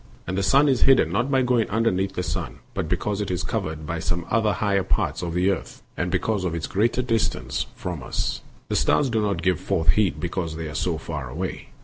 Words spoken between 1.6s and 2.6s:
underneath the earth,